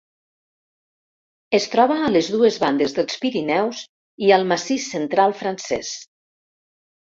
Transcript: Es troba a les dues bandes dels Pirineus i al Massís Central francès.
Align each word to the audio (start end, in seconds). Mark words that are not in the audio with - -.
Es 1.57 1.67
troba 1.73 1.97
a 2.05 2.09
les 2.15 2.31
dues 2.37 2.57
bandes 2.65 2.97
dels 3.01 3.21
Pirineus 3.27 3.85
i 4.29 4.35
al 4.41 4.49
Massís 4.55 4.91
Central 4.99 5.41
francès. 5.47 5.97